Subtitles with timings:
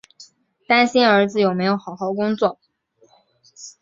[0.67, 2.59] 担心儿子有没有好好工作